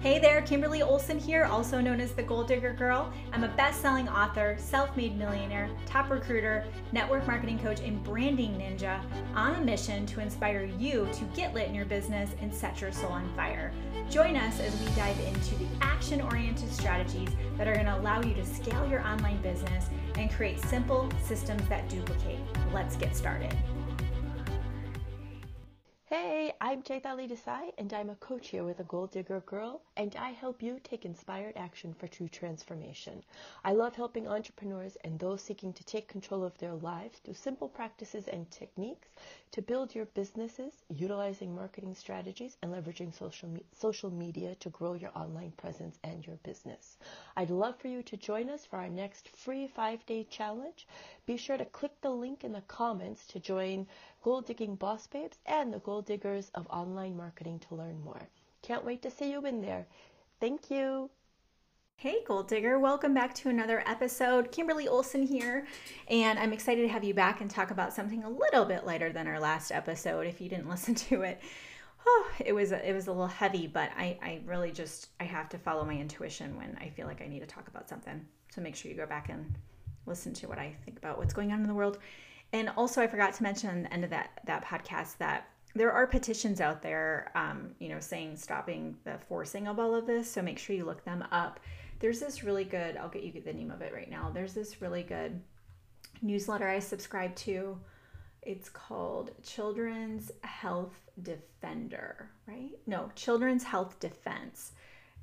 Hey 0.00 0.20
there, 0.20 0.42
Kimberly 0.42 0.80
Olson 0.80 1.18
here, 1.18 1.46
also 1.46 1.80
known 1.80 2.00
as 2.00 2.12
the 2.12 2.22
Goal 2.22 2.44
Digger 2.44 2.72
Girl. 2.72 3.12
I'm 3.32 3.42
a 3.42 3.48
best 3.48 3.80
selling 3.82 4.08
author, 4.08 4.54
self 4.56 4.96
made 4.96 5.18
millionaire, 5.18 5.68
top 5.86 6.08
recruiter, 6.08 6.64
network 6.92 7.26
marketing 7.26 7.58
coach, 7.58 7.80
and 7.80 8.00
branding 8.04 8.52
ninja 8.52 9.02
on 9.34 9.56
a 9.56 9.60
mission 9.60 10.06
to 10.06 10.20
inspire 10.20 10.70
you 10.78 11.08
to 11.14 11.24
get 11.34 11.52
lit 11.52 11.66
in 11.66 11.74
your 11.74 11.84
business 11.84 12.30
and 12.40 12.54
set 12.54 12.80
your 12.80 12.92
soul 12.92 13.10
on 13.10 13.28
fire. 13.34 13.72
Join 14.08 14.36
us 14.36 14.60
as 14.60 14.80
we 14.80 14.86
dive 14.94 15.18
into 15.18 15.56
the 15.56 15.66
action 15.80 16.20
oriented 16.20 16.72
strategies 16.72 17.30
that 17.56 17.66
are 17.66 17.74
going 17.74 17.86
to 17.86 17.98
allow 17.98 18.22
you 18.22 18.34
to 18.34 18.46
scale 18.46 18.88
your 18.88 19.00
online 19.00 19.42
business 19.42 19.86
and 20.16 20.30
create 20.30 20.60
simple 20.60 21.10
systems 21.24 21.68
that 21.68 21.88
duplicate. 21.88 22.38
Let's 22.72 22.94
get 22.94 23.16
started. 23.16 23.52
Hey, 26.04 26.37
I'm 26.60 26.82
Chaitali 26.82 27.28
Desai, 27.28 27.70
and 27.78 27.92
I'm 27.94 28.10
a 28.10 28.16
coach 28.16 28.48
here 28.48 28.64
with 28.64 28.80
a 28.80 28.84
Goal 28.84 29.06
Digger 29.06 29.38
Girl, 29.46 29.80
and 29.96 30.16
I 30.16 30.30
help 30.30 30.60
you 30.60 30.80
take 30.82 31.04
inspired 31.04 31.56
action 31.56 31.94
for 31.94 32.08
true 32.08 32.26
transformation. 32.26 33.22
I 33.64 33.74
love 33.74 33.94
helping 33.94 34.26
entrepreneurs 34.26 34.96
and 35.04 35.20
those 35.20 35.40
seeking 35.40 35.72
to 35.74 35.84
take 35.84 36.08
control 36.08 36.42
of 36.42 36.58
their 36.58 36.74
lives 36.74 37.20
through 37.20 37.34
simple 37.34 37.68
practices 37.68 38.26
and 38.26 38.50
techniques 38.50 39.06
to 39.52 39.62
build 39.62 39.94
your 39.94 40.06
businesses, 40.06 40.72
utilizing 40.88 41.54
marketing 41.54 41.94
strategies 41.94 42.56
and 42.60 42.72
leveraging 42.72 43.14
social, 43.14 43.48
me- 43.48 43.64
social 43.72 44.10
media 44.10 44.56
to 44.56 44.68
grow 44.70 44.94
your 44.94 45.12
online 45.16 45.52
presence 45.52 45.96
and 46.02 46.26
your 46.26 46.36
business. 46.42 46.96
I'd 47.36 47.50
love 47.50 47.76
for 47.78 47.86
you 47.86 48.02
to 48.02 48.16
join 48.16 48.50
us 48.50 48.66
for 48.66 48.80
our 48.80 48.88
next 48.88 49.28
free 49.28 49.68
five 49.68 50.04
day 50.06 50.24
challenge. 50.24 50.88
Be 51.24 51.36
sure 51.36 51.56
to 51.56 51.64
click 51.66 51.92
the 52.00 52.10
link 52.10 52.42
in 52.42 52.52
the 52.52 52.62
comments 52.62 53.26
to 53.28 53.38
join 53.38 53.86
Goal 54.28 54.42
Digging 54.42 54.74
Boss 54.74 55.06
Babes 55.06 55.38
and 55.46 55.72
the 55.72 55.78
Goal 55.78 56.02
Diggers 56.02 56.50
of 56.54 56.66
Online 56.68 57.16
Marketing 57.16 57.58
to 57.60 57.74
learn 57.74 57.98
more. 58.04 58.28
Can't 58.60 58.84
wait 58.84 59.00
to 59.00 59.10
see 59.10 59.30
you 59.30 59.46
in 59.46 59.62
there. 59.62 59.86
Thank 60.38 60.70
you. 60.70 61.08
Hey, 61.96 62.22
Goal 62.26 62.42
Digger, 62.42 62.78
welcome 62.78 63.14
back 63.14 63.34
to 63.36 63.48
another 63.48 63.82
episode. 63.86 64.52
Kimberly 64.52 64.86
Olson 64.86 65.22
here, 65.22 65.66
and 66.08 66.38
I'm 66.38 66.52
excited 66.52 66.82
to 66.82 66.88
have 66.88 67.04
you 67.04 67.14
back 67.14 67.40
and 67.40 67.50
talk 67.50 67.70
about 67.70 67.94
something 67.94 68.22
a 68.22 68.28
little 68.28 68.66
bit 68.66 68.84
lighter 68.84 69.10
than 69.10 69.26
our 69.26 69.40
last 69.40 69.72
episode. 69.72 70.26
If 70.26 70.42
you 70.42 70.50
didn't 70.50 70.68
listen 70.68 70.94
to 70.94 71.22
it, 71.22 71.40
oh, 72.06 72.30
it 72.44 72.52
was 72.52 72.72
it 72.72 72.92
was 72.92 73.06
a 73.06 73.12
little 73.12 73.28
heavy, 73.28 73.66
but 73.66 73.92
I, 73.96 74.18
I 74.22 74.40
really 74.44 74.72
just 74.72 75.08
I 75.18 75.24
have 75.24 75.48
to 75.48 75.58
follow 75.58 75.86
my 75.86 75.96
intuition 75.96 76.54
when 76.54 76.76
I 76.82 76.90
feel 76.90 77.06
like 77.06 77.22
I 77.22 77.28
need 77.28 77.40
to 77.40 77.46
talk 77.46 77.68
about 77.68 77.88
something. 77.88 78.26
So 78.54 78.60
make 78.60 78.76
sure 78.76 78.90
you 78.90 78.96
go 78.98 79.06
back 79.06 79.30
and 79.30 79.54
listen 80.04 80.34
to 80.34 80.48
what 80.48 80.58
I 80.58 80.76
think 80.84 80.98
about 80.98 81.16
what's 81.16 81.32
going 81.32 81.50
on 81.50 81.62
in 81.62 81.66
the 81.66 81.72
world. 81.72 81.96
And 82.52 82.70
also, 82.76 83.02
I 83.02 83.06
forgot 83.06 83.34
to 83.34 83.42
mention 83.42 83.70
at 83.70 83.82
the 83.84 83.92
end 83.92 84.04
of 84.04 84.10
that 84.10 84.40
that 84.46 84.64
podcast 84.64 85.18
that 85.18 85.48
there 85.74 85.92
are 85.92 86.06
petitions 86.06 86.60
out 86.60 86.82
there, 86.82 87.30
um, 87.34 87.74
you 87.78 87.88
know, 87.88 88.00
saying 88.00 88.36
stopping 88.36 88.96
the 89.04 89.18
forcing 89.28 89.68
of 89.68 89.78
all 89.78 89.94
of 89.94 90.06
this. 90.06 90.30
So 90.30 90.40
make 90.40 90.58
sure 90.58 90.74
you 90.74 90.84
look 90.84 91.04
them 91.04 91.24
up 91.30 91.60
there's 92.00 92.20
this 92.20 92.44
really 92.44 92.64
good, 92.64 92.96
I'll 92.96 93.08
get 93.08 93.22
you 93.22 93.40
the 93.40 93.52
name 93.52 93.70
of 93.70 93.82
it 93.82 93.92
right 93.92 94.10
now. 94.10 94.30
There's 94.32 94.54
this 94.54 94.80
really 94.80 95.02
good 95.02 95.40
newsletter 96.22 96.68
I 96.68 96.78
subscribe 96.78 97.34
to. 97.36 97.78
It's 98.42 98.68
called 98.68 99.30
Children's 99.42 100.30
Health 100.42 101.00
Defender, 101.22 102.30
right? 102.46 102.70
No, 102.86 103.10
Children's 103.14 103.64
Health 103.64 103.98
Defense. 103.98 104.72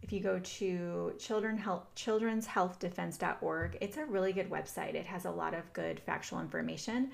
If 0.05 0.13
you 0.13 0.19
go 0.19 0.37
to 0.37 1.15
children 1.17 1.57
health, 1.57 1.87
children'shealthdefense.org, 1.95 3.79
it's 3.81 3.97
a 3.97 4.05
really 4.05 4.33
good 4.33 4.51
website. 4.51 4.93
It 4.93 5.07
has 5.07 5.25
a 5.25 5.31
lot 5.31 5.55
of 5.55 5.73
good 5.73 5.99
factual 5.99 6.39
information, 6.41 7.09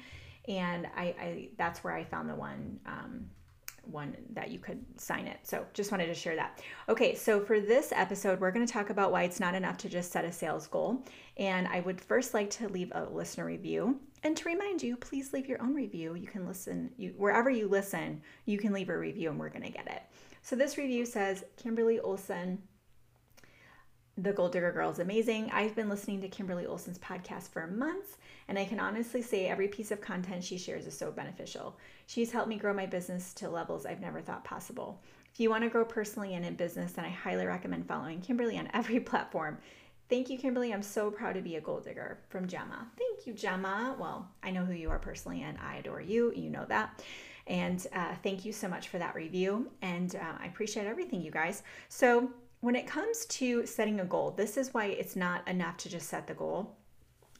and 0.49 0.85
I, 0.97 1.03
I 1.17 1.49
that's 1.57 1.85
where 1.85 1.93
I 1.93 2.03
found 2.03 2.29
the 2.29 2.35
one 2.35 2.81
um, 2.85 3.29
one 3.85 4.17
that 4.31 4.51
you 4.51 4.59
could 4.59 4.83
sign 4.99 5.25
it. 5.25 5.39
So 5.43 5.65
just 5.73 5.89
wanted 5.89 6.07
to 6.07 6.13
share 6.13 6.35
that. 6.35 6.61
Okay, 6.89 7.15
so 7.15 7.39
for 7.39 7.61
this 7.61 7.93
episode, 7.95 8.41
we're 8.41 8.51
going 8.51 8.67
to 8.67 8.73
talk 8.73 8.89
about 8.89 9.13
why 9.13 9.23
it's 9.23 9.39
not 9.39 9.55
enough 9.55 9.77
to 9.77 9.89
just 9.89 10.11
set 10.11 10.25
a 10.25 10.31
sales 10.31 10.67
goal. 10.67 11.01
And 11.37 11.69
I 11.69 11.79
would 11.79 12.01
first 12.01 12.33
like 12.33 12.49
to 12.51 12.67
leave 12.67 12.91
a 12.93 13.05
listener 13.05 13.45
review. 13.45 14.01
And 14.23 14.35
to 14.35 14.49
remind 14.49 14.83
you, 14.83 14.97
please 14.97 15.31
leave 15.31 15.47
your 15.47 15.61
own 15.61 15.73
review. 15.73 16.15
You 16.15 16.27
can 16.27 16.45
listen, 16.45 16.91
you, 16.97 17.13
wherever 17.15 17.49
you 17.49 17.69
listen, 17.69 18.21
you 18.45 18.57
can 18.57 18.73
leave 18.73 18.89
a 18.89 18.97
review 18.97 19.29
and 19.29 19.39
we're 19.39 19.49
going 19.49 19.63
to 19.63 19.71
get 19.71 19.87
it. 19.87 20.03
So 20.43 20.55
this 20.55 20.77
review 20.77 21.05
says 21.05 21.43
Kimberly 21.55 21.99
Olson 21.99 22.61
the 24.21 24.33
Goal 24.33 24.49
Digger 24.49 24.71
Girl 24.71 24.91
is 24.91 24.99
amazing. 24.99 25.49
I've 25.51 25.75
been 25.75 25.89
listening 25.89 26.21
to 26.21 26.27
Kimberly 26.27 26.67
Olson's 26.67 26.99
podcast 26.99 27.49
for 27.49 27.65
months, 27.65 28.17
and 28.47 28.59
I 28.59 28.65
can 28.65 28.79
honestly 28.79 29.21
say 29.23 29.47
every 29.47 29.67
piece 29.67 29.89
of 29.89 29.99
content 29.99 30.43
she 30.43 30.59
shares 30.59 30.85
is 30.85 30.95
so 30.95 31.11
beneficial. 31.11 31.75
She's 32.05 32.31
helped 32.31 32.47
me 32.47 32.57
grow 32.57 32.71
my 32.71 32.85
business 32.85 33.33
to 33.35 33.49
levels 33.49 33.85
I've 33.85 33.99
never 33.99 34.21
thought 34.21 34.43
possible. 34.43 35.01
If 35.33 35.39
you 35.39 35.49
want 35.49 35.63
to 35.63 35.71
grow 35.71 35.83
personally 35.83 36.35
and 36.35 36.45
in 36.45 36.53
business, 36.53 36.91
then 36.91 37.05
I 37.05 37.09
highly 37.09 37.47
recommend 37.47 37.87
following 37.87 38.21
Kimberly 38.21 38.59
on 38.59 38.69
every 38.75 38.99
platform. 38.99 39.57
Thank 40.07 40.29
you, 40.29 40.37
Kimberly. 40.37 40.71
I'm 40.71 40.83
so 40.83 41.09
proud 41.09 41.33
to 41.33 41.41
be 41.41 41.55
a 41.55 41.61
goal 41.61 41.79
digger 41.79 42.19
from 42.29 42.47
Gemma. 42.47 42.87
Thank 42.97 43.25
you, 43.25 43.33
Gemma. 43.33 43.95
Well, 43.97 44.29
I 44.43 44.51
know 44.51 44.65
who 44.65 44.73
you 44.73 44.91
are 44.91 44.99
personally, 44.99 45.41
and 45.41 45.57
I 45.57 45.77
adore 45.77 46.01
you. 46.01 46.31
You 46.35 46.51
know 46.51 46.65
that. 46.65 47.01
And 47.47 47.87
uh, 47.95 48.13
thank 48.21 48.45
you 48.45 48.53
so 48.53 48.67
much 48.67 48.89
for 48.89 48.99
that 48.99 49.15
review. 49.15 49.71
And 49.81 50.15
uh, 50.15 50.37
I 50.39 50.45
appreciate 50.45 50.85
everything, 50.85 51.21
you 51.21 51.31
guys. 51.31 51.63
So, 51.89 52.29
when 52.61 52.75
it 52.75 52.87
comes 52.87 53.25
to 53.25 53.65
setting 53.65 53.99
a 53.99 54.05
goal, 54.05 54.31
this 54.31 54.55
is 54.55 54.73
why 54.73 54.85
it's 54.85 55.15
not 55.15 55.47
enough 55.47 55.77
to 55.77 55.89
just 55.89 56.07
set 56.07 56.27
the 56.27 56.33
goal. 56.33 56.77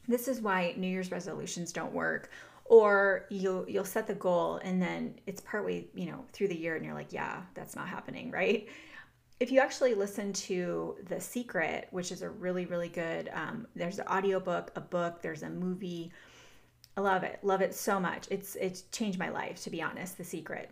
This 0.08 0.26
is 0.26 0.40
why 0.40 0.74
New 0.76 0.88
Year's 0.88 1.12
resolutions 1.12 1.72
don't 1.72 1.92
work. 1.92 2.30
Or 2.64 3.26
you'll 3.30 3.68
you'll 3.68 3.84
set 3.84 4.06
the 4.06 4.14
goal 4.14 4.56
and 4.64 4.80
then 4.82 5.14
it's 5.26 5.40
partway, 5.40 5.86
you 5.94 6.06
know, 6.06 6.24
through 6.32 6.48
the 6.48 6.58
year 6.58 6.76
and 6.76 6.84
you're 6.84 6.94
like, 6.94 7.12
yeah, 7.12 7.42
that's 7.54 7.76
not 7.76 7.88
happening, 7.88 8.30
right? 8.32 8.68
If 9.40 9.50
you 9.50 9.60
actually 9.60 9.94
listen 9.94 10.32
to 10.34 10.96
The 11.08 11.20
Secret, 11.20 11.88
which 11.90 12.12
is 12.12 12.22
a 12.22 12.30
really, 12.30 12.64
really 12.66 12.88
good, 12.88 13.28
um, 13.32 13.66
there's 13.74 13.98
an 13.98 14.06
audiobook, 14.06 14.70
a 14.76 14.80
book, 14.80 15.20
there's 15.22 15.42
a 15.42 15.50
movie. 15.50 16.12
I 16.96 17.00
love 17.00 17.22
it. 17.24 17.40
Love 17.42 17.60
it 17.60 17.74
so 17.74 17.98
much. 18.00 18.26
It's 18.30 18.56
it's 18.56 18.82
changed 18.92 19.18
my 19.18 19.28
life, 19.28 19.62
to 19.62 19.70
be 19.70 19.82
honest, 19.82 20.18
The 20.18 20.24
Secret. 20.24 20.70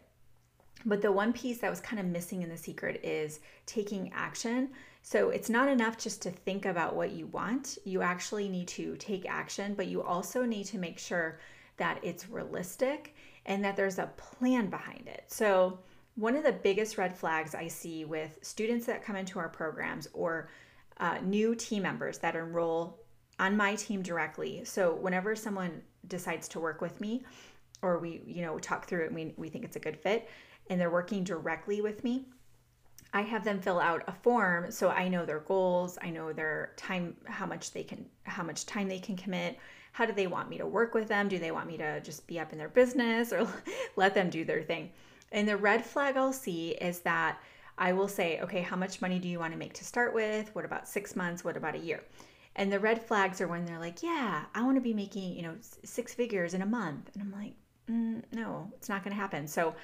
But 0.85 1.03
the 1.03 1.13
one 1.13 1.33
piece 1.33 1.59
that 1.59 1.71
was 1.71 1.81
kind 1.81 2.01
of 2.01 2.07
missing 2.07 2.43
in 2.43 2.49
the 2.49 2.57
secret 2.57 3.01
is 3.05 3.41
taking 3.67 4.13
action. 4.15 4.71
So 5.03 5.31
it's 5.31 5.51
not 5.51 5.69
enough 5.69 5.99
just 5.99 6.23
to 6.23 6.31
think 6.31 6.67
about 6.67 6.95
what 6.95 7.13
you 7.13 7.27
want. 7.27 7.79
You 7.85 8.03
actually 8.03 8.49
need 8.49 8.69
to 8.69 8.97
take 8.97 9.29
action, 9.29 9.75
but 9.75 9.87
you 9.87 10.03
also 10.03 10.45
need 10.45 10.65
to 10.67 10.79
make 10.79 10.99
sure 10.99 11.39
that 11.77 11.99
it's 12.03 12.29
realistic 12.29 13.15
and 13.47 13.65
that 13.65 13.77
there's 13.77 13.99
a 13.99 14.11
plan 14.17 14.69
behind 14.69 15.09
it. 15.09 15.25
So, 15.29 15.79
one 16.17 16.37
of 16.37 16.45
the 16.45 16.53
biggest 16.53 16.99
red 16.99 17.17
flags 17.17 17.55
I 17.55 17.69
see 17.69 18.05
with 18.05 18.39
students 18.43 18.85
that 18.87 19.03
come 19.03 19.17
into 19.17 19.39
our 19.39 19.49
programs 19.49 20.07
or 20.13 20.51
uh, 20.99 21.19
new 21.23 21.55
team 21.55 21.85
members 21.85 22.19
that 22.19 22.37
enroll 22.37 22.99
on 23.39 23.57
my 23.57 23.75
team 23.77 24.03
directly. 24.03 24.63
So, 24.65 24.95
whenever 24.95 25.35
someone 25.35 25.81
decides 26.09 26.49
to 26.49 26.61
work 26.61 26.83
with 26.83 27.01
me, 27.01 27.23
or 27.83 27.99
we, 27.99 28.23
you 28.27 28.43
know, 28.43 28.59
talk 28.59 28.87
through 28.87 29.05
it 29.05 29.07
and 29.07 29.15
we, 29.15 29.35
we 29.37 29.49
think 29.49 29.65
it's 29.65 29.77
a 29.77 29.81
good 29.81 29.99
fit, 29.99 30.29
and 30.69 30.81
they're 30.81 30.91
working 30.91 31.25
directly 31.25 31.81
with 31.81 32.05
me, 32.05 32.27
I 33.13 33.23
have 33.23 33.45
them 33.45 33.61
fill 33.61 33.81
out 33.81 34.05
a 34.07 34.13
form 34.13 34.71
so 34.71 34.91
I 34.91 35.09
know 35.09 35.25
their 35.27 35.41
goals, 35.41 35.99
I 36.01 36.11
know 36.11 36.33
their 36.33 36.73
time, 36.77 37.17
how 37.25 37.47
much 37.47 37.73
they 37.73 37.83
can, 37.83 38.07
how 38.23 38.45
much 38.45 38.67
time 38.67 38.89
they 38.89 39.01
can 39.01 39.17
commit. 39.17 39.59
How 39.93 40.07
do 40.07 40.13
they 40.13 40.29
want 40.29 40.49
me 40.49 40.59
to 40.59 40.67
work 40.67 40.95
with 40.95 41.09
them? 41.09 41.29
Do 41.29 41.39
they 41.39 41.51
want 41.51 41.67
me 41.67 41.77
to 41.79 42.01
just 42.01 42.27
be 42.29 42.39
up 42.39 42.53
in 42.53 42.59
their 42.59 42.69
business 42.69 43.33
or 43.33 43.49
let 43.97 44.15
them 44.15 44.31
do 44.31 44.45
their 44.45 44.63
thing? 44.63 44.91
And 45.33 45.49
the 45.49 45.57
red 45.57 45.85
flag 45.85 46.17
I'll 46.17 46.33
see 46.33 46.71
is 46.71 47.01
that 47.01 47.41
I 47.77 47.93
will 47.93 48.07
say, 48.07 48.41
okay, 48.41 48.61
how 48.61 48.77
much 48.77 49.01
money 49.01 49.19
do 49.19 49.27
you 49.27 49.41
want 49.41 49.53
to 49.53 49.59
make 49.59 49.73
to 49.75 49.85
start 49.85 50.15
with? 50.15 50.55
What 50.55 50.65
about 50.65 50.87
six 50.87 51.17
months? 51.17 51.43
What 51.43 51.57
about 51.57 51.75
a 51.75 51.79
year? 51.79 52.05
And 52.55 52.71
the 52.71 52.79
red 52.79 53.03
flags 53.03 53.41
are 53.41 53.49
when 53.49 53.65
they're 53.65 53.79
like, 53.79 54.03
yeah, 54.03 54.45
I 54.55 54.63
want 54.63 54.77
to 54.77 54.81
be 54.81 54.95
making, 54.95 55.35
you 55.35 55.43
know, 55.43 55.57
six 55.85 56.15
figures 56.15 56.55
in 56.55 56.63
a 56.63 56.67
month. 56.67 57.11
And 57.15 57.23
I'm 57.23 57.33
like, 57.33 57.55
mm, 57.91 58.23
no, 58.33 58.71
it's 58.77 58.89
not 58.89 59.03
going 59.03 59.15
to 59.15 59.21
happen. 59.21 59.47
So 59.47 59.75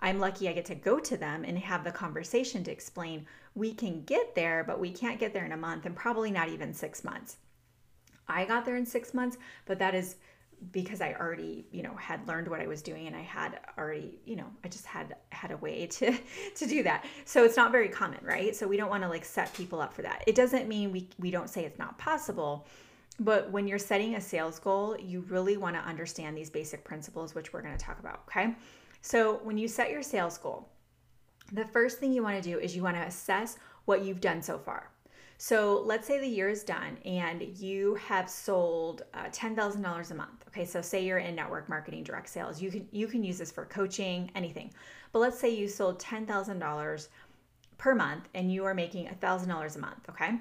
I'm 0.00 0.18
lucky 0.18 0.48
I 0.48 0.52
get 0.52 0.64
to 0.66 0.74
go 0.74 0.98
to 0.98 1.16
them 1.16 1.44
and 1.44 1.58
have 1.58 1.84
the 1.84 1.90
conversation 1.90 2.64
to 2.64 2.70
explain 2.70 3.26
we 3.54 3.74
can 3.74 4.02
get 4.04 4.34
there, 4.34 4.64
but 4.64 4.80
we 4.80 4.90
can't 4.90 5.20
get 5.20 5.34
there 5.34 5.44
in 5.44 5.52
a 5.52 5.56
month 5.56 5.86
and 5.86 5.94
probably 5.94 6.30
not 6.30 6.48
even 6.48 6.72
six 6.72 7.04
months. 7.04 7.36
I 8.28 8.44
got 8.44 8.64
there 8.64 8.76
in 8.76 8.86
six 8.86 9.12
months, 9.12 9.36
but 9.66 9.78
that 9.80 9.94
is 9.94 10.16
because 10.72 11.00
I 11.00 11.14
already, 11.14 11.64
you 11.72 11.82
know, 11.82 11.94
had 11.94 12.26
learned 12.28 12.46
what 12.48 12.60
I 12.60 12.66
was 12.66 12.82
doing 12.82 13.06
and 13.06 13.16
I 13.16 13.22
had 13.22 13.58
already, 13.78 14.20
you 14.24 14.36
know, 14.36 14.46
I 14.62 14.68
just 14.68 14.84
had 14.84 15.16
had 15.30 15.50
a 15.50 15.56
way 15.56 15.86
to 15.90 16.16
to 16.56 16.66
do 16.66 16.82
that. 16.84 17.04
So 17.24 17.44
it's 17.44 17.56
not 17.56 17.72
very 17.72 17.88
common, 17.88 18.20
right? 18.22 18.54
So 18.54 18.68
we 18.68 18.76
don't 18.76 18.90
want 18.90 19.02
to 19.02 19.08
like 19.08 19.24
set 19.24 19.52
people 19.54 19.80
up 19.80 19.92
for 19.92 20.02
that. 20.02 20.22
It 20.26 20.34
doesn't 20.34 20.68
mean 20.68 20.92
we 20.92 21.08
we 21.18 21.30
don't 21.30 21.50
say 21.50 21.64
it's 21.64 21.78
not 21.78 21.98
possible. 21.98 22.66
But 23.20 23.50
when 23.50 23.68
you're 23.68 23.78
setting 23.78 24.14
a 24.14 24.20
sales 24.20 24.58
goal, 24.58 24.96
you 24.98 25.20
really 25.28 25.58
want 25.58 25.76
to 25.76 25.82
understand 25.82 26.36
these 26.36 26.48
basic 26.48 26.84
principles, 26.84 27.34
which 27.34 27.52
we're 27.52 27.60
going 27.60 27.76
to 27.76 27.84
talk 27.84 28.00
about, 28.00 28.22
okay? 28.26 28.54
So, 29.02 29.40
when 29.44 29.58
you 29.58 29.68
set 29.68 29.90
your 29.90 30.02
sales 30.02 30.38
goal, 30.38 30.70
the 31.52 31.66
first 31.66 31.98
thing 31.98 32.12
you 32.12 32.22
want 32.22 32.42
to 32.42 32.50
do 32.50 32.58
is 32.58 32.74
you 32.74 32.82
want 32.82 32.96
to 32.96 33.02
assess 33.02 33.58
what 33.84 34.04
you've 34.04 34.22
done 34.22 34.40
so 34.40 34.58
far. 34.58 34.90
So, 35.36 35.82
let's 35.84 36.06
say 36.06 36.18
the 36.18 36.26
year 36.26 36.48
is 36.48 36.64
done 36.64 36.96
and 37.04 37.42
you 37.58 37.96
have 37.96 38.28
sold 38.28 39.02
uh, 39.12 39.24
$10,000 39.24 40.10
a 40.10 40.14
month. 40.14 40.44
Okay, 40.48 40.64
so 40.64 40.80
say 40.80 41.04
you're 41.04 41.18
in 41.18 41.34
network 41.34 41.68
marketing 41.68 42.04
direct 42.04 42.28
sales. 42.28 42.60
You 42.60 42.70
can 42.70 42.88
you 42.90 43.06
can 43.06 43.22
use 43.22 43.36
this 43.38 43.52
for 43.52 43.66
coaching, 43.66 44.30
anything. 44.34 44.72
But 45.12 45.18
let's 45.18 45.38
say 45.38 45.54
you 45.54 45.68
sold 45.68 45.98
$10,000 46.00 47.08
per 47.76 47.94
month 47.94 48.28
and 48.34 48.50
you 48.52 48.64
are 48.64 48.74
making 48.74 49.08
$1,000 49.08 49.76
a 49.76 49.78
month, 49.78 50.08
okay? 50.08 50.38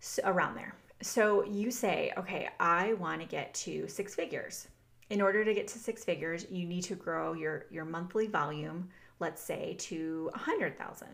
So 0.00 0.22
around 0.24 0.56
there. 0.56 0.74
So 1.02 1.44
you 1.44 1.70
say, 1.70 2.12
okay, 2.16 2.48
I 2.58 2.94
want 2.94 3.20
to 3.20 3.26
get 3.26 3.52
to 3.54 3.86
six 3.88 4.14
figures. 4.14 4.68
In 5.10 5.20
order 5.20 5.44
to 5.44 5.54
get 5.54 5.68
to 5.68 5.78
six 5.78 6.04
figures, 6.04 6.46
you 6.50 6.66
need 6.66 6.82
to 6.84 6.94
grow 6.94 7.34
your, 7.34 7.66
your 7.70 7.84
monthly 7.84 8.26
volume, 8.26 8.88
let's 9.20 9.42
say, 9.42 9.76
to 9.80 10.30
100,000. 10.32 11.08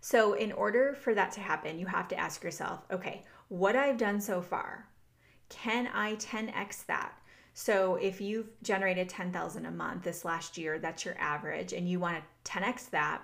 So, 0.00 0.34
in 0.34 0.50
order 0.50 0.94
for 0.94 1.14
that 1.14 1.30
to 1.32 1.40
happen, 1.40 1.78
you 1.78 1.86
have 1.86 2.08
to 2.08 2.18
ask 2.18 2.42
yourself, 2.42 2.80
okay, 2.90 3.24
what 3.48 3.76
I've 3.76 3.96
done 3.96 4.20
so 4.20 4.42
far, 4.42 4.88
can 5.48 5.86
I 5.94 6.16
10x 6.16 6.86
that? 6.86 7.12
So, 7.54 7.94
if 7.94 8.20
you've 8.20 8.48
generated 8.64 9.08
10,000 9.08 9.64
a 9.64 9.70
month 9.70 10.02
this 10.02 10.24
last 10.24 10.58
year, 10.58 10.80
that's 10.80 11.04
your 11.04 11.16
average, 11.18 11.72
and 11.72 11.88
you 11.88 12.00
want 12.00 12.16
to 12.16 12.50
10x 12.50 12.90
that, 12.90 13.22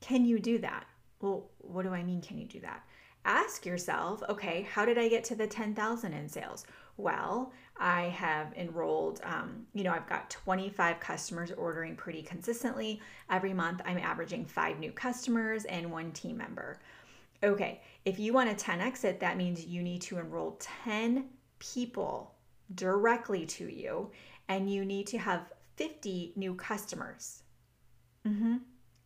can 0.00 0.24
you 0.24 0.40
do 0.40 0.58
that? 0.58 0.86
Well, 1.20 1.48
what 1.58 1.84
do 1.84 1.94
I 1.94 2.02
mean, 2.02 2.20
can 2.20 2.38
you 2.38 2.46
do 2.46 2.60
that? 2.60 2.84
Ask 3.26 3.66
yourself, 3.66 4.22
okay, 4.28 4.68
how 4.70 4.84
did 4.84 4.98
I 4.98 5.08
get 5.08 5.24
to 5.24 5.34
the 5.34 5.48
10,000 5.48 6.12
in 6.12 6.28
sales? 6.28 6.64
Well, 6.96 7.52
I 7.76 8.02
have 8.02 8.54
enrolled, 8.54 9.20
um, 9.24 9.66
you 9.74 9.82
know, 9.82 9.90
I've 9.90 10.08
got 10.08 10.30
25 10.30 11.00
customers 11.00 11.50
ordering 11.50 11.96
pretty 11.96 12.22
consistently. 12.22 13.00
Every 13.28 13.52
month, 13.52 13.82
I'm 13.84 13.98
averaging 13.98 14.46
five 14.46 14.78
new 14.78 14.92
customers 14.92 15.64
and 15.64 15.90
one 15.90 16.12
team 16.12 16.36
member. 16.36 16.78
Okay, 17.42 17.82
if 18.04 18.20
you 18.20 18.32
want 18.32 18.56
to 18.56 18.64
10x 18.64 19.04
it, 19.04 19.18
that 19.18 19.36
means 19.36 19.66
you 19.66 19.82
need 19.82 20.02
to 20.02 20.18
enroll 20.18 20.56
10 20.84 21.26
people 21.58 22.32
directly 22.76 23.44
to 23.44 23.68
you 23.68 24.08
and 24.48 24.72
you 24.72 24.84
need 24.84 25.08
to 25.08 25.18
have 25.18 25.52
50 25.74 26.32
new 26.36 26.54
customers. 26.54 27.42
Mm-hmm. 28.24 28.58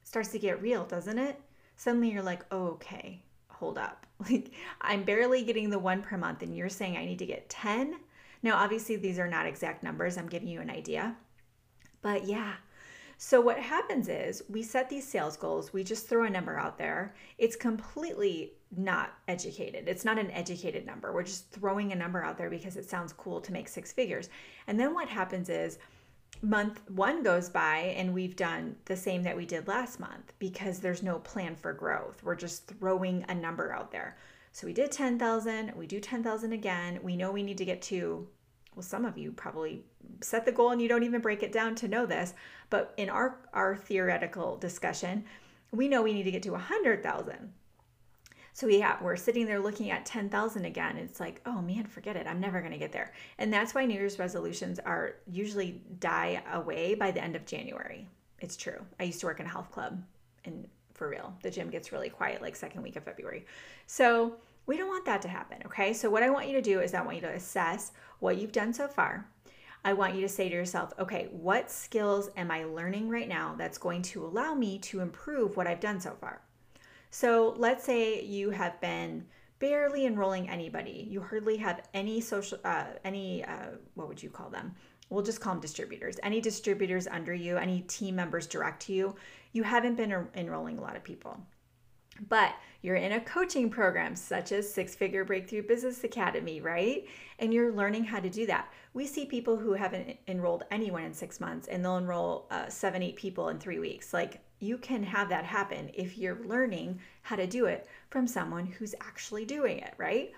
Starts 0.04 0.28
to 0.32 0.38
get 0.38 0.60
real, 0.60 0.84
doesn't 0.84 1.18
it? 1.18 1.40
Suddenly 1.76 2.10
you're 2.10 2.22
like, 2.22 2.44
oh, 2.50 2.66
okay, 2.72 3.22
hold 3.60 3.78
up. 3.78 4.06
Like, 4.28 4.50
I'm 4.82 5.04
barely 5.04 5.44
getting 5.44 5.70
the 5.70 5.78
one 5.78 6.02
per 6.02 6.18
month, 6.18 6.42
and 6.42 6.54
you're 6.54 6.68
saying 6.68 6.94
I 6.94 7.06
need 7.06 7.20
to 7.20 7.26
get 7.26 7.48
10? 7.48 7.96
Now, 8.42 8.56
obviously, 8.56 8.96
these 8.96 9.18
are 9.18 9.26
not 9.28 9.46
exact 9.46 9.82
numbers. 9.82 10.18
I'm 10.18 10.28
giving 10.28 10.48
you 10.48 10.60
an 10.60 10.68
idea. 10.68 11.16
But 12.02 12.26
yeah. 12.26 12.56
So, 13.16 13.40
what 13.40 13.58
happens 13.58 14.08
is 14.08 14.42
we 14.50 14.62
set 14.62 14.90
these 14.90 15.08
sales 15.08 15.38
goals, 15.38 15.72
we 15.72 15.84
just 15.84 16.06
throw 16.06 16.24
a 16.24 16.30
number 16.30 16.58
out 16.58 16.76
there. 16.76 17.14
It's 17.38 17.56
completely 17.56 18.52
not 18.76 19.14
educated. 19.26 19.88
It's 19.88 20.04
not 20.04 20.18
an 20.18 20.30
educated 20.30 20.84
number. 20.84 21.12
We're 21.12 21.22
just 21.22 21.50
throwing 21.50 21.92
a 21.92 21.96
number 21.96 22.22
out 22.22 22.38
there 22.38 22.50
because 22.50 22.76
it 22.76 22.88
sounds 22.88 23.12
cool 23.12 23.40
to 23.40 23.52
make 23.52 23.68
six 23.68 23.92
figures. 23.92 24.28
And 24.66 24.78
then 24.78 24.94
what 24.94 25.08
happens 25.08 25.48
is 25.48 25.78
month 26.42 26.80
one 26.88 27.22
goes 27.22 27.48
by 27.48 27.94
and 27.96 28.14
we've 28.14 28.36
done 28.36 28.76
the 28.86 28.96
same 28.96 29.22
that 29.24 29.36
we 29.36 29.44
did 29.44 29.68
last 29.68 30.00
month 30.00 30.32
because 30.38 30.78
there's 30.78 31.02
no 31.02 31.18
plan 31.18 31.54
for 31.54 31.72
growth. 31.72 32.22
We're 32.22 32.34
just 32.34 32.66
throwing 32.66 33.24
a 33.28 33.34
number 33.34 33.72
out 33.72 33.90
there. 33.90 34.16
So 34.52 34.66
we 34.66 34.72
did 34.72 34.90
10,000, 34.90 35.72
we 35.76 35.86
do 35.86 36.00
10,000 36.00 36.52
again. 36.52 36.98
We 37.02 37.16
know 37.16 37.30
we 37.30 37.42
need 37.42 37.58
to 37.58 37.64
get 37.64 37.82
to 37.82 38.26
well 38.74 38.82
some 38.82 39.04
of 39.04 39.18
you 39.18 39.32
probably 39.32 39.84
set 40.22 40.44
the 40.44 40.52
goal 40.52 40.70
and 40.70 40.80
you 40.80 40.88
don't 40.88 41.02
even 41.02 41.20
break 41.20 41.42
it 41.42 41.52
down 41.52 41.74
to 41.76 41.88
know 41.88 42.06
this, 42.06 42.34
but 42.70 42.94
in 42.96 43.10
our 43.10 43.38
our 43.52 43.76
theoretical 43.76 44.56
discussion, 44.56 45.24
we 45.72 45.88
know 45.88 46.02
we 46.02 46.14
need 46.14 46.24
to 46.24 46.30
get 46.30 46.42
to 46.44 46.50
100,000. 46.50 47.52
So 48.52 48.66
yeah, 48.66 48.96
we're 49.00 49.16
sitting 49.16 49.46
there 49.46 49.60
looking 49.60 49.90
at 49.90 50.04
10,000 50.06 50.64
again. 50.64 50.96
It's 50.96 51.20
like, 51.20 51.40
oh 51.46 51.62
man, 51.62 51.86
forget 51.86 52.16
it. 52.16 52.26
I'm 52.26 52.40
never 52.40 52.60
going 52.60 52.72
to 52.72 52.78
get 52.78 52.92
there. 52.92 53.12
And 53.38 53.52
that's 53.52 53.74
why 53.74 53.86
New 53.86 53.94
Year's 53.94 54.18
resolutions 54.18 54.78
are 54.80 55.16
usually 55.26 55.82
die 55.98 56.42
away 56.52 56.94
by 56.94 57.10
the 57.10 57.22
end 57.22 57.36
of 57.36 57.46
January. 57.46 58.08
It's 58.40 58.56
true. 58.56 58.84
I 58.98 59.04
used 59.04 59.20
to 59.20 59.26
work 59.26 59.40
in 59.40 59.46
a 59.46 59.50
health 59.50 59.70
club 59.70 60.02
and 60.44 60.68
for 60.94 61.08
real, 61.08 61.34
the 61.42 61.50
gym 61.50 61.70
gets 61.70 61.92
really 61.92 62.10
quiet 62.10 62.42
like 62.42 62.54
second 62.54 62.82
week 62.82 62.96
of 62.96 63.04
February. 63.04 63.46
So 63.86 64.34
we 64.66 64.76
don't 64.76 64.88
want 64.88 65.06
that 65.06 65.22
to 65.22 65.28
happen, 65.28 65.58
okay? 65.64 65.94
So 65.94 66.10
what 66.10 66.22
I 66.22 66.30
want 66.30 66.46
you 66.46 66.54
to 66.54 66.62
do 66.62 66.80
is 66.80 66.92
I 66.92 67.02
want 67.02 67.16
you 67.16 67.22
to 67.22 67.32
assess 67.32 67.92
what 68.18 68.36
you've 68.36 68.52
done 68.52 68.72
so 68.72 68.86
far. 68.86 69.26
I 69.82 69.94
want 69.94 70.14
you 70.14 70.20
to 70.20 70.28
say 70.28 70.48
to 70.48 70.54
yourself, 70.54 70.92
okay, 70.98 71.28
what 71.32 71.70
skills 71.70 72.28
am 72.36 72.50
I 72.50 72.64
learning 72.64 73.08
right 73.08 73.28
now 73.28 73.54
that's 73.56 73.78
going 73.78 74.02
to 74.02 74.26
allow 74.26 74.54
me 74.54 74.78
to 74.80 75.00
improve 75.00 75.56
what 75.56 75.66
I've 75.66 75.80
done 75.80 76.00
so 76.00 76.14
far? 76.20 76.42
So 77.10 77.54
let's 77.56 77.84
say 77.84 78.22
you 78.22 78.50
have 78.50 78.80
been 78.80 79.26
barely 79.58 80.06
enrolling 80.06 80.48
anybody. 80.48 81.06
You 81.10 81.20
hardly 81.20 81.56
have 81.58 81.82
any 81.92 82.20
social, 82.20 82.58
uh, 82.64 82.84
any, 83.04 83.44
uh, 83.44 83.76
what 83.94 84.08
would 84.08 84.22
you 84.22 84.30
call 84.30 84.48
them? 84.48 84.74
We'll 85.10 85.22
just 85.22 85.40
call 85.40 85.54
them 85.54 85.60
distributors. 85.60 86.16
Any 86.22 86.40
distributors 86.40 87.06
under 87.06 87.34
you, 87.34 87.56
any 87.56 87.82
team 87.82 88.16
members 88.16 88.46
direct 88.46 88.82
to 88.82 88.92
you, 88.92 89.16
you 89.52 89.64
haven't 89.64 89.96
been 89.96 90.28
enrolling 90.34 90.78
a 90.78 90.80
lot 90.80 90.96
of 90.96 91.04
people. 91.04 91.38
But 92.28 92.54
you're 92.82 92.96
in 92.96 93.12
a 93.12 93.20
coaching 93.20 93.70
program 93.70 94.14
such 94.14 94.52
as 94.52 94.72
Six 94.72 94.94
Figure 94.94 95.24
Breakthrough 95.24 95.66
Business 95.66 96.04
Academy, 96.04 96.60
right? 96.60 97.06
And 97.38 97.52
you're 97.52 97.72
learning 97.72 98.04
how 98.04 98.20
to 98.20 98.30
do 98.30 98.46
that. 98.46 98.72
We 98.94 99.06
see 99.06 99.26
people 99.26 99.56
who 99.56 99.72
haven't 99.72 100.16
enrolled 100.28 100.64
anyone 100.70 101.04
in 101.04 101.14
six 101.14 101.40
months 101.40 101.66
and 101.68 101.84
they'll 101.84 101.96
enroll 101.96 102.46
uh, 102.50 102.68
seven, 102.68 103.02
eight 103.02 103.16
people 103.16 103.48
in 103.48 103.58
three 103.58 103.78
weeks. 103.78 104.12
Like 104.12 104.40
you 104.60 104.78
can 104.78 105.02
have 105.02 105.28
that 105.30 105.44
happen 105.44 105.90
if 105.94 106.16
you're 106.16 106.44
learning 106.44 107.00
how 107.22 107.36
to 107.36 107.46
do 107.46 107.66
it 107.66 107.88
from 108.10 108.26
someone 108.26 108.66
who's 108.66 108.94
actually 109.00 109.44
doing 109.44 109.78
it, 109.78 109.94
right? 109.96 110.32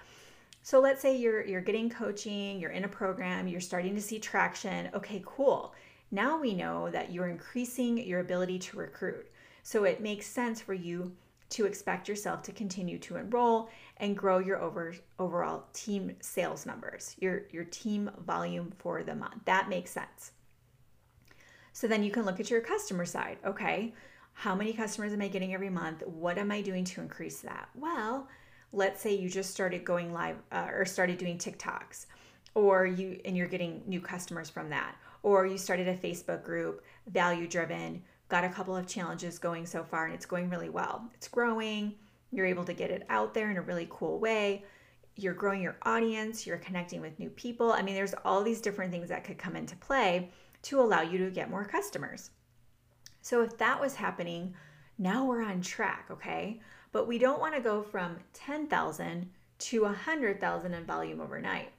So 0.63 0.81
let's 0.81 1.03
say 1.03 1.17
you're 1.17 1.45
you're 1.45 1.61
getting 1.61 1.91
coaching, 1.91 2.61
you're 2.61 2.71
in 2.71 2.85
a 2.85 2.89
program, 2.89 3.49
you're 3.49 3.61
starting 3.61 3.95
to 3.97 4.01
see 4.01 4.19
traction. 4.19 4.91
Okay, 4.95 5.23
cool. 5.27 5.75
Now 6.11 6.39
we 6.39 6.55
know 6.55 6.91
that 6.91 7.13
you're 7.13 7.29
increasing 7.29 7.99
your 7.99 8.21
ability 8.21 8.59
to 8.61 8.77
recruit. 8.77 9.27
So 9.63 9.85
it 9.85 10.01
makes 10.01 10.27
sense 10.27 10.61
for 10.61 10.75
you 10.75 11.13
to 11.51 11.67
expect 11.67 12.09
yourself 12.09 12.43
to 12.43 12.53
continue 12.53 12.99
to 12.99 13.17
enroll 13.17 13.69
and 13.99 14.17
grow 14.17 14.39
your 14.39 14.61
over, 14.61 14.95
overall 15.19 15.65
team 15.75 16.17
sales 16.21 16.65
numbers, 16.65 17.15
your, 17.21 17.43
your 17.51 17.65
team 17.65 18.11
volume 18.25 18.73
for 18.79 19.03
the 19.03 19.15
month. 19.15 19.45
That 19.45 19.69
makes 19.69 19.91
sense. 19.91 20.33
So 21.75 21.87
then 21.87 22.03
you 22.03 22.11
can 22.11 22.25
look 22.25 22.41
at 22.41 22.51
your 22.51 22.63
customer 22.63 23.05
side. 23.05 23.37
Okay, 23.45 23.93
how 24.35 24.55
many 24.55 24.73
customers 24.73 25.13
am 25.13 25.23
I 25.23 25.29
getting 25.29 25.55
every 25.55 25.71
month? 25.71 26.03
What 26.07 26.39
am 26.39 26.51
I 26.51 26.63
doing 26.63 26.85
to 26.85 27.01
increase 27.01 27.41
that? 27.41 27.69
Well, 27.75 28.29
let's 28.73 29.01
say 29.01 29.15
you 29.15 29.29
just 29.29 29.51
started 29.51 29.85
going 29.85 30.13
live 30.13 30.37
uh, 30.51 30.69
or 30.73 30.85
started 30.85 31.19
doing 31.19 31.39
TikToks 31.39 32.07
or 32.55 32.87
you 32.87 33.21
and 33.25 33.37
you're 33.37 33.47
getting 33.47 33.83
new 33.87 34.01
customers 34.01 34.51
from 34.51 34.69
that 34.71 34.97
or 35.23 35.47
you 35.47 35.59
started 35.59 35.89
a 35.89 35.97
Facebook 35.97 36.43
group, 36.43 36.83
value 37.07 37.47
driven, 37.47 38.03
got 38.29 38.45
a 38.45 38.49
couple 38.49 38.75
of 38.75 38.87
challenges 38.87 39.39
going 39.39 39.67
so 39.67 39.85
far 39.85 40.07
and 40.07 40.15
it's 40.15 40.27
going 40.27 40.49
really 40.51 40.71
well. 40.71 41.09
It's 41.15 41.29
growing, 41.29 41.95
you're 42.31 42.47
able 42.47 42.65
to 42.65 42.73
get 42.73 42.91
it 42.91 43.05
out 43.09 43.35
there 43.35 43.51
in 43.51 43.59
a 43.59 43.63
really 43.63 43.87
cool 43.91 44.19
way. 44.19 44.65
You're 45.17 45.35
growing 45.35 45.63
your 45.63 45.77
audience, 45.83 46.47
you're 46.47 46.57
connecting 46.57 47.03
with 47.03 47.19
new 47.19 47.29
people. 47.31 47.73
I 47.73 47.83
mean, 47.83 47.95
there's 47.95 48.15
all 48.25 48.43
these 48.43 48.63
different 48.63 48.91
things 48.91 49.11
that 49.11 49.25
could 49.25 49.39
come 49.39 49.55
into 49.55 49.77
play 49.77 50.31
to 50.63 50.81
allow 50.81 51.03
you 51.03 51.19
to 51.19 51.31
get 51.31 51.51
more 51.51 51.65
customers. 51.65 52.31
So 53.23 53.43
if 53.43 53.57
that 53.59 53.81
was 53.81 53.95
happening, 53.95 54.55
now 54.99 55.25
we're 55.25 55.43
on 55.43 55.63
track, 55.63 56.09
okay? 56.11 56.61
But 56.91 57.09
we 57.09 57.19
don't 57.19 57.41
want 57.41 57.55
to 57.55 57.61
go 57.61 57.83
from 57.83 58.19
10,000 58.35 59.31
to 59.59 59.83
100,000 59.83 60.75
in 60.75 60.85
volume 60.85 61.21
overnight. 61.21 61.73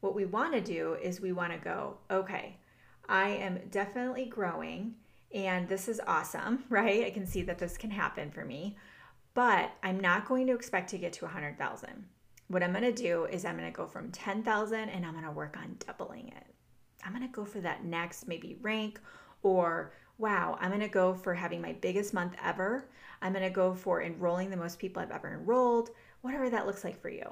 What 0.00 0.14
we 0.14 0.26
want 0.26 0.52
to 0.52 0.60
do 0.60 0.96
is 1.02 1.20
we 1.20 1.32
want 1.32 1.52
to 1.52 1.58
go, 1.58 1.96
okay, 2.10 2.58
I 3.08 3.30
am 3.30 3.60
definitely 3.70 4.26
growing 4.26 4.94
and 5.34 5.66
this 5.66 5.88
is 5.88 6.00
awesome, 6.06 6.64
right? 6.68 7.06
I 7.06 7.10
can 7.10 7.26
see 7.26 7.42
that 7.42 7.58
this 7.58 7.78
can 7.78 7.90
happen 7.90 8.30
for 8.30 8.44
me, 8.44 8.76
but 9.34 9.70
I'm 9.82 9.98
not 9.98 10.28
going 10.28 10.46
to 10.48 10.54
expect 10.54 10.90
to 10.90 10.98
get 10.98 11.14
to 11.14 11.24
100,000. 11.24 12.04
What 12.48 12.62
I'm 12.62 12.72
going 12.72 12.84
to 12.84 12.92
do 12.92 13.24
is 13.24 13.46
I'm 13.46 13.56
going 13.56 13.70
to 13.70 13.76
go 13.76 13.86
from 13.86 14.10
10,000 14.10 14.88
and 14.90 15.06
I'm 15.06 15.12
going 15.12 15.24
to 15.24 15.30
work 15.30 15.56
on 15.56 15.76
doubling 15.86 16.28
it. 16.28 16.46
I'm 17.04 17.14
going 17.14 17.26
to 17.26 17.34
go 17.34 17.46
for 17.46 17.60
that 17.60 17.84
next 17.84 18.28
maybe 18.28 18.58
rank 18.60 19.00
or 19.42 19.92
wow, 20.18 20.56
I'm 20.60 20.70
going 20.70 20.80
to 20.80 20.88
go 20.88 21.14
for 21.14 21.34
having 21.34 21.60
my 21.60 21.72
biggest 21.72 22.14
month 22.14 22.34
ever. 22.42 22.88
I'm 23.20 23.32
going 23.32 23.44
to 23.44 23.50
go 23.50 23.74
for 23.74 24.02
enrolling 24.02 24.50
the 24.50 24.56
most 24.56 24.78
people 24.78 25.02
I've 25.02 25.10
ever 25.10 25.34
enrolled, 25.34 25.90
whatever 26.20 26.50
that 26.50 26.66
looks 26.66 26.84
like 26.84 27.00
for 27.00 27.08
you. 27.08 27.24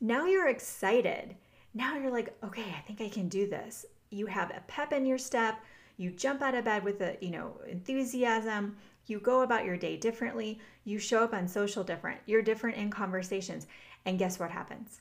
Now 0.00 0.26
you're 0.26 0.48
excited. 0.48 1.36
Now 1.72 1.96
you're 1.96 2.10
like, 2.10 2.36
okay, 2.44 2.74
I 2.76 2.80
think 2.82 3.00
I 3.00 3.08
can 3.08 3.28
do 3.28 3.48
this. 3.48 3.86
You 4.10 4.26
have 4.26 4.50
a 4.50 4.62
pep 4.66 4.92
in 4.92 5.06
your 5.06 5.18
step 5.18 5.58
you 5.96 6.10
jump 6.10 6.42
out 6.42 6.54
of 6.54 6.64
bed 6.64 6.84
with 6.84 7.00
a 7.00 7.16
you 7.20 7.30
know 7.30 7.60
enthusiasm 7.68 8.76
you 9.06 9.20
go 9.20 9.42
about 9.42 9.64
your 9.64 9.76
day 9.76 9.96
differently 9.96 10.58
you 10.84 10.98
show 10.98 11.22
up 11.22 11.34
on 11.34 11.46
social 11.46 11.84
different 11.84 12.20
you're 12.26 12.42
different 12.42 12.76
in 12.76 12.90
conversations 12.90 13.66
and 14.04 14.18
guess 14.18 14.38
what 14.38 14.50
happens 14.50 15.00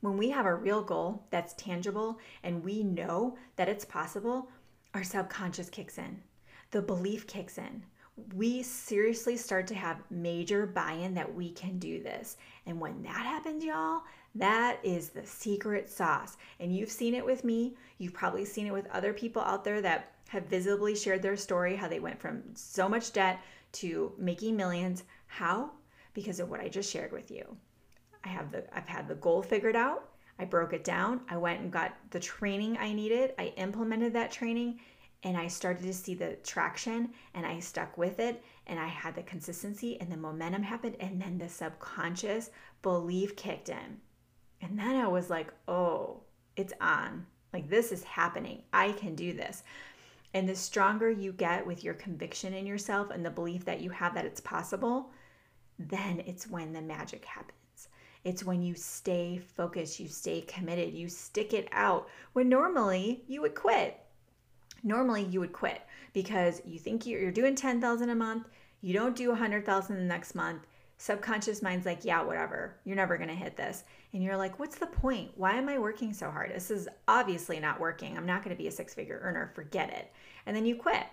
when 0.00 0.16
we 0.16 0.30
have 0.30 0.46
a 0.46 0.54
real 0.54 0.82
goal 0.82 1.24
that's 1.30 1.54
tangible 1.54 2.18
and 2.42 2.64
we 2.64 2.82
know 2.82 3.36
that 3.56 3.68
it's 3.68 3.84
possible 3.84 4.48
our 4.94 5.04
subconscious 5.04 5.70
kicks 5.70 5.98
in 5.98 6.20
the 6.70 6.82
belief 6.82 7.26
kicks 7.26 7.58
in 7.58 7.82
we 8.34 8.62
seriously 8.62 9.36
start 9.36 9.66
to 9.68 9.74
have 9.74 10.02
major 10.10 10.66
buy 10.66 10.92
in 10.92 11.14
that 11.14 11.34
we 11.34 11.50
can 11.50 11.78
do 11.78 12.02
this. 12.02 12.36
And 12.66 12.80
when 12.80 13.02
that 13.02 13.24
happens, 13.26 13.64
y'all, 13.64 14.02
that 14.34 14.78
is 14.82 15.08
the 15.08 15.26
secret 15.26 15.88
sauce. 15.88 16.36
And 16.58 16.74
you've 16.74 16.90
seen 16.90 17.14
it 17.14 17.24
with 17.24 17.44
me. 17.44 17.76
You've 17.98 18.14
probably 18.14 18.44
seen 18.44 18.66
it 18.66 18.72
with 18.72 18.86
other 18.88 19.12
people 19.12 19.42
out 19.42 19.64
there 19.64 19.80
that 19.82 20.12
have 20.28 20.46
visibly 20.46 20.94
shared 20.94 21.22
their 21.22 21.36
story 21.36 21.74
how 21.74 21.88
they 21.88 22.00
went 22.00 22.20
from 22.20 22.42
so 22.54 22.88
much 22.88 23.12
debt 23.12 23.40
to 23.72 24.12
making 24.18 24.56
millions. 24.56 25.04
How? 25.26 25.70
Because 26.14 26.40
of 26.40 26.48
what 26.48 26.60
I 26.60 26.68
just 26.68 26.90
shared 26.90 27.12
with 27.12 27.30
you. 27.30 27.56
I 28.24 28.28
have 28.28 28.52
the 28.52 28.64
I've 28.76 28.88
had 28.88 29.08
the 29.08 29.14
goal 29.14 29.42
figured 29.42 29.76
out. 29.76 30.10
I 30.40 30.46
broke 30.46 30.72
it 30.72 30.84
down. 30.84 31.20
I 31.28 31.36
went 31.36 31.60
and 31.60 31.70
got 31.70 31.94
the 32.12 32.18
training 32.18 32.78
I 32.78 32.94
needed. 32.94 33.34
I 33.38 33.52
implemented 33.58 34.14
that 34.14 34.32
training 34.32 34.80
and 35.22 35.36
I 35.36 35.48
started 35.48 35.82
to 35.82 35.92
see 35.92 36.14
the 36.14 36.38
traction 36.42 37.10
and 37.34 37.44
I 37.44 37.60
stuck 37.60 37.98
with 37.98 38.18
it 38.20 38.42
and 38.66 38.80
I 38.80 38.86
had 38.86 39.14
the 39.14 39.22
consistency 39.22 40.00
and 40.00 40.10
the 40.10 40.16
momentum 40.16 40.62
happened 40.62 40.96
and 40.98 41.20
then 41.20 41.36
the 41.36 41.48
subconscious 41.50 42.50
belief 42.80 43.36
kicked 43.36 43.68
in. 43.68 44.00
And 44.62 44.78
then 44.78 44.96
I 44.96 45.08
was 45.08 45.28
like, 45.28 45.52
"Oh, 45.68 46.22
it's 46.56 46.72
on. 46.80 47.26
Like 47.52 47.68
this 47.68 47.92
is 47.92 48.02
happening. 48.04 48.62
I 48.72 48.92
can 48.92 49.14
do 49.14 49.34
this." 49.34 49.62
And 50.32 50.48
the 50.48 50.54
stronger 50.54 51.10
you 51.10 51.32
get 51.32 51.66
with 51.66 51.84
your 51.84 51.94
conviction 51.94 52.54
in 52.54 52.64
yourself 52.64 53.10
and 53.10 53.22
the 53.22 53.30
belief 53.30 53.66
that 53.66 53.82
you 53.82 53.90
have 53.90 54.14
that 54.14 54.24
it's 54.24 54.40
possible, 54.40 55.10
then 55.78 56.20
it's 56.20 56.48
when 56.48 56.72
the 56.72 56.80
magic 56.80 57.26
happens. 57.26 57.58
It's 58.24 58.44
when 58.44 58.62
you 58.62 58.74
stay 58.74 59.38
focused, 59.38 59.98
you 59.98 60.08
stay 60.08 60.42
committed, 60.42 60.92
you 60.92 61.08
stick 61.08 61.54
it 61.54 61.68
out 61.72 62.08
when 62.32 62.48
normally 62.48 63.24
you 63.26 63.40
would 63.40 63.54
quit. 63.54 63.98
Normally 64.82 65.24
you 65.24 65.40
would 65.40 65.52
quit 65.52 65.82
because 66.12 66.60
you 66.66 66.78
think 66.78 67.06
you're 67.06 67.30
doing 67.30 67.54
10,000 67.54 68.10
a 68.10 68.14
month, 68.14 68.48
you 68.82 68.92
don't 68.92 69.16
do 69.16 69.28
100,000 69.28 69.96
the 69.96 70.02
next 70.02 70.34
month. 70.34 70.66
Subconscious 70.98 71.62
mind's 71.62 71.86
like, 71.86 72.04
yeah, 72.04 72.22
whatever. 72.22 72.76
You're 72.84 72.96
never 72.96 73.16
going 73.16 73.30
to 73.30 73.34
hit 73.34 73.56
this. 73.56 73.84
And 74.12 74.22
you're 74.22 74.36
like, 74.36 74.58
what's 74.58 74.76
the 74.76 74.86
point? 74.86 75.30
Why 75.36 75.54
am 75.54 75.68
I 75.68 75.78
working 75.78 76.12
so 76.12 76.30
hard? 76.30 76.52
This 76.54 76.70
is 76.70 76.88
obviously 77.08 77.58
not 77.58 77.80
working. 77.80 78.16
I'm 78.16 78.26
not 78.26 78.42
going 78.42 78.54
to 78.54 78.62
be 78.62 78.68
a 78.68 78.72
six 78.72 78.92
figure 78.92 79.18
earner. 79.22 79.50
Forget 79.54 79.90
it. 79.90 80.12
And 80.44 80.54
then 80.54 80.66
you 80.66 80.76
quit. 80.76 81.06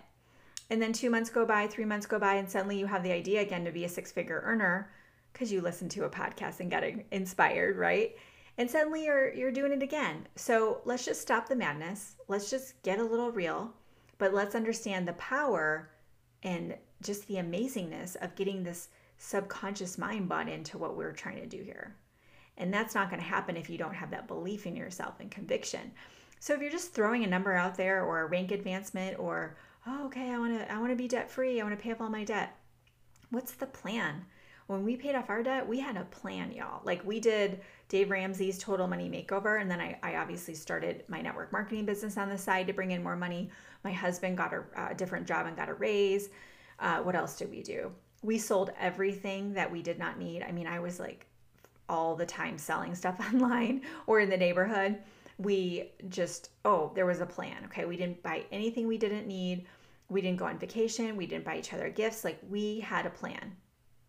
And 0.68 0.82
then 0.82 0.92
two 0.92 1.08
months 1.08 1.30
go 1.30 1.46
by, 1.46 1.66
three 1.66 1.86
months 1.86 2.04
go 2.04 2.18
by, 2.18 2.34
and 2.34 2.50
suddenly 2.50 2.78
you 2.78 2.86
have 2.86 3.02
the 3.02 3.12
idea 3.12 3.40
again 3.40 3.64
to 3.64 3.72
be 3.72 3.84
a 3.84 3.88
six 3.88 4.12
figure 4.12 4.42
earner 4.44 4.90
because 5.38 5.52
you 5.52 5.60
listened 5.60 5.90
to 5.92 6.04
a 6.04 6.10
podcast 6.10 6.58
and 6.58 6.68
got 6.68 6.82
inspired, 7.12 7.76
right? 7.76 8.16
And 8.56 8.68
suddenly 8.68 9.04
you're 9.04 9.32
you're 9.34 9.52
doing 9.52 9.70
it 9.70 9.84
again. 9.84 10.26
So 10.34 10.80
let's 10.84 11.04
just 11.04 11.20
stop 11.20 11.48
the 11.48 11.54
madness. 11.54 12.16
Let's 12.26 12.50
just 12.50 12.82
get 12.82 12.98
a 12.98 13.04
little 13.04 13.30
real, 13.30 13.72
but 14.18 14.34
let's 14.34 14.56
understand 14.56 15.06
the 15.06 15.12
power 15.12 15.90
and 16.42 16.76
just 17.02 17.28
the 17.28 17.36
amazingness 17.36 18.16
of 18.16 18.34
getting 18.34 18.64
this 18.64 18.88
subconscious 19.18 19.96
mind 19.96 20.28
bought 20.28 20.48
into 20.48 20.76
what 20.76 20.96
we're 20.96 21.12
trying 21.12 21.40
to 21.40 21.46
do 21.46 21.62
here. 21.62 21.94
And 22.56 22.74
that's 22.74 22.96
not 22.96 23.08
going 23.08 23.22
to 23.22 23.28
happen 23.28 23.56
if 23.56 23.70
you 23.70 23.78
don't 23.78 23.94
have 23.94 24.10
that 24.10 24.26
belief 24.26 24.66
in 24.66 24.74
yourself 24.74 25.20
and 25.20 25.30
conviction. 25.30 25.92
So 26.40 26.52
if 26.52 26.60
you're 26.60 26.70
just 26.70 26.92
throwing 26.92 27.22
a 27.22 27.28
number 27.28 27.54
out 27.54 27.76
there 27.76 28.04
or 28.04 28.22
a 28.22 28.26
rank 28.26 28.50
advancement 28.50 29.20
or 29.20 29.56
oh 29.86 30.06
okay, 30.06 30.30
I 30.32 30.38
want 30.38 30.58
to 30.58 30.72
I 30.72 30.78
want 30.80 30.90
to 30.90 30.96
be 30.96 31.06
debt 31.06 31.30
free, 31.30 31.60
I 31.60 31.64
want 31.64 31.78
to 31.78 31.82
pay 31.82 31.92
off 31.92 32.00
all 32.00 32.10
my 32.10 32.24
debt. 32.24 32.56
What's 33.30 33.52
the 33.52 33.66
plan? 33.66 34.24
When 34.68 34.84
we 34.84 34.96
paid 34.96 35.14
off 35.14 35.30
our 35.30 35.42
debt, 35.42 35.66
we 35.66 35.80
had 35.80 35.96
a 35.96 36.04
plan, 36.04 36.52
y'all. 36.52 36.82
Like 36.84 37.04
we 37.04 37.18
did 37.20 37.62
Dave 37.88 38.10
Ramsey's 38.10 38.58
Total 38.58 38.86
Money 38.86 39.08
Makeover, 39.08 39.60
and 39.60 39.70
then 39.70 39.80
I, 39.80 39.98
I 40.02 40.16
obviously 40.16 40.54
started 40.54 41.04
my 41.08 41.22
network 41.22 41.50
marketing 41.52 41.86
business 41.86 42.18
on 42.18 42.28
the 42.28 42.36
side 42.36 42.66
to 42.66 42.74
bring 42.74 42.90
in 42.90 43.02
more 43.02 43.16
money. 43.16 43.50
My 43.82 43.92
husband 43.92 44.36
got 44.36 44.52
a, 44.52 44.90
a 44.90 44.94
different 44.94 45.26
job 45.26 45.46
and 45.46 45.56
got 45.56 45.70
a 45.70 45.74
raise. 45.74 46.28
Uh, 46.78 46.98
what 46.98 47.16
else 47.16 47.36
did 47.36 47.50
we 47.50 47.62
do? 47.62 47.90
We 48.22 48.36
sold 48.36 48.70
everything 48.78 49.54
that 49.54 49.72
we 49.72 49.80
did 49.80 49.98
not 49.98 50.18
need. 50.18 50.42
I 50.42 50.52
mean, 50.52 50.66
I 50.66 50.80
was 50.80 51.00
like 51.00 51.26
all 51.88 52.14
the 52.14 52.26
time 52.26 52.58
selling 52.58 52.94
stuff 52.94 53.18
online 53.32 53.80
or 54.06 54.20
in 54.20 54.28
the 54.28 54.36
neighborhood. 54.36 54.98
We 55.38 55.92
just, 56.10 56.50
oh, 56.66 56.92
there 56.94 57.06
was 57.06 57.22
a 57.22 57.26
plan. 57.26 57.64
Okay. 57.64 57.86
We 57.86 57.96
didn't 57.96 58.22
buy 58.22 58.44
anything 58.52 58.86
we 58.86 58.98
didn't 58.98 59.26
need. 59.26 59.64
We 60.10 60.20
didn't 60.20 60.38
go 60.38 60.44
on 60.44 60.58
vacation. 60.58 61.16
We 61.16 61.26
didn't 61.26 61.46
buy 61.46 61.56
each 61.56 61.72
other 61.72 61.88
gifts. 61.88 62.22
Like 62.22 62.38
we 62.50 62.80
had 62.80 63.06
a 63.06 63.10
plan. 63.10 63.56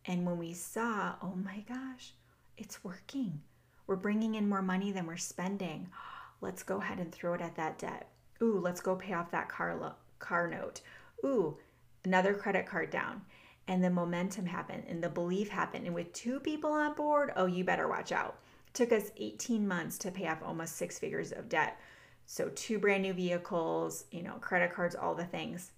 And 0.05 0.25
when 0.25 0.37
we 0.37 0.53
saw, 0.53 1.15
oh 1.21 1.35
my 1.35 1.63
gosh, 1.67 2.13
it's 2.57 2.83
working. 2.83 3.41
We're 3.87 3.95
bringing 3.95 4.35
in 4.35 4.49
more 4.49 4.61
money 4.61 4.91
than 4.91 5.07
we're 5.07 5.17
spending. 5.17 5.89
Let's 6.41 6.63
go 6.63 6.77
ahead 6.77 6.99
and 6.99 7.11
throw 7.11 7.33
it 7.33 7.41
at 7.41 7.55
that 7.55 7.77
debt. 7.79 8.09
Ooh, 8.41 8.59
let's 8.59 8.79
go 8.79 8.95
pay 8.95 9.11
off 9.11 9.31
that 9.31 9.49
car 9.49 9.75
lo- 9.75 9.95
car 10.19 10.47
note. 10.47 10.79
Ooh, 11.25 11.57
another 12.05 12.33
credit 12.33 12.65
card 12.65 12.89
down. 12.89 13.21
And 13.67 13.83
the 13.83 13.89
momentum 13.89 14.45
happened 14.45 14.85
and 14.87 15.03
the 15.03 15.09
belief 15.09 15.49
happened. 15.49 15.85
And 15.85 15.93
with 15.93 16.13
two 16.13 16.39
people 16.39 16.71
on 16.71 16.93
board, 16.93 17.33
oh, 17.35 17.45
you 17.45 17.65
better 17.65 17.89
watch 17.89 18.13
out. 18.13 18.39
It 18.67 18.73
took 18.73 18.93
us 18.93 19.11
18 19.17 19.67
months 19.67 19.97
to 19.97 20.11
pay 20.11 20.27
off 20.27 20.41
almost 20.41 20.77
six 20.77 20.97
figures 20.97 21.33
of 21.33 21.49
debt. 21.49 21.77
So 22.25 22.49
two 22.55 22.79
brand 22.79 23.03
new 23.03 23.13
vehicles, 23.13 24.05
you 24.11 24.23
know, 24.23 24.35
credit 24.35 24.71
cards, 24.71 24.95
all 24.95 25.13
the 25.13 25.25
things. 25.25 25.71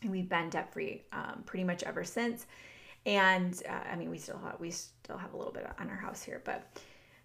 And 0.00 0.10
we've 0.10 0.28
been 0.28 0.48
debt 0.48 0.72
free 0.72 1.02
um, 1.12 1.42
pretty 1.44 1.64
much 1.64 1.82
ever 1.82 2.02
since 2.02 2.46
and 3.06 3.60
uh, 3.68 3.90
I 3.90 3.96
mean 3.96 4.10
we 4.10 4.18
still 4.18 4.38
have 4.38 4.60
we 4.60 4.70
still 4.70 5.16
have 5.16 5.34
a 5.34 5.36
little 5.36 5.52
bit 5.52 5.66
on 5.78 5.88
our 5.88 5.96
house 5.96 6.22
here, 6.22 6.42
but 6.44 6.78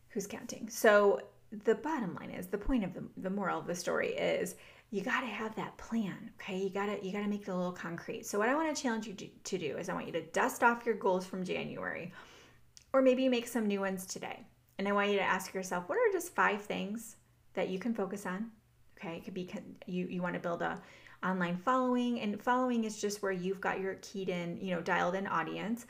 who's 0.09 0.27
counting? 0.27 0.69
So 0.69 1.21
the 1.51 1.75
bottom 1.75 2.15
line 2.15 2.31
is 2.31 2.47
the 2.47 2.57
point 2.57 2.83
of 2.83 2.93
the, 2.93 3.03
the 3.17 3.29
moral 3.29 3.59
of 3.59 3.67
the 3.67 3.75
story 3.75 4.09
is 4.09 4.55
you 4.89 5.01
got 5.01 5.21
to 5.21 5.27
have 5.27 5.55
that 5.55 5.77
plan 5.77 6.31
okay? 6.41 6.57
You 6.57 6.69
got 6.69 6.87
to 6.87 7.05
you 7.05 7.11
got 7.11 7.21
to 7.21 7.27
make 7.27 7.43
it 7.43 7.49
a 7.49 7.55
little 7.55 7.71
concrete. 7.71 8.25
So 8.25 8.39
what 8.39 8.49
i 8.49 8.55
want 8.55 8.75
to 8.75 8.81
challenge 8.81 9.07
you 9.07 9.13
to, 9.13 9.27
to 9.27 9.57
do 9.57 9.77
is 9.77 9.89
i 9.89 9.93
want 9.93 10.07
you 10.07 10.13
to 10.13 10.21
dust 10.21 10.63
off 10.63 10.85
your 10.85 10.95
goals 10.95 11.25
from 11.25 11.43
january 11.43 12.11
or 12.93 13.01
maybe 13.01 13.27
make 13.27 13.47
some 13.47 13.67
new 13.67 13.81
ones 13.81 14.05
today. 14.05 14.45
And 14.77 14.87
i 14.87 14.91
want 14.91 15.09
you 15.09 15.17
to 15.17 15.23
ask 15.23 15.53
yourself 15.53 15.87
what 15.87 15.97
are 15.97 16.11
just 16.11 16.35
five 16.35 16.61
things 16.61 17.17
that 17.53 17.69
you 17.69 17.79
can 17.79 17.93
focus 17.93 18.25
on? 18.25 18.51
Okay 18.97 19.17
it 19.17 19.23
could 19.23 19.33
be 19.33 19.49
you 19.85 20.07
you 20.07 20.21
want 20.21 20.33
to 20.33 20.39
build 20.39 20.61
a 20.61 20.81
online 21.23 21.57
following. 21.57 22.21
And 22.21 22.41
following 22.41 22.83
is 22.83 22.99
just 22.99 23.21
where 23.21 23.31
you've 23.31 23.61
got 23.61 23.79
your 23.79 23.95
keyed 23.95 24.29
in, 24.29 24.57
you 24.61 24.73
know, 24.73 24.81
dialed 24.81 25.15
in 25.15 25.27
audience, 25.27 25.85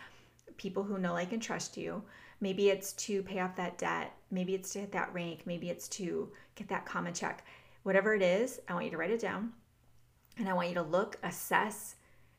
people 0.58 0.84
who 0.84 0.98
know, 0.98 1.14
like, 1.14 1.32
and 1.32 1.42
trust 1.42 1.78
you. 1.78 2.04
Maybe 2.40 2.70
it's 2.70 2.94
to 2.94 3.24
pay 3.24 3.40
off 3.40 3.56
that 3.56 3.78
debt. 3.78 4.14
Maybe 4.32 4.54
it's 4.54 4.72
to 4.74 4.80
hit 4.80 4.92
that 4.92 5.14
rank. 5.14 5.42
Maybe 5.46 5.70
it's 5.70 5.88
to 5.90 6.32
get 6.56 6.68
that 6.70 6.86
common 6.86 7.14
check. 7.14 7.46
Whatever 7.84 8.14
it 8.14 8.22
is, 8.22 8.60
I 8.68 8.74
want 8.74 8.86
you 8.86 8.92
to 8.92 8.98
write 8.98 9.12
it 9.12 9.22
down. 9.22 9.54
And 10.38 10.48
I 10.48 10.54
want 10.54 10.70
you 10.70 10.76
to 10.76 10.84
look, 10.84 11.18
assess, 11.24 11.96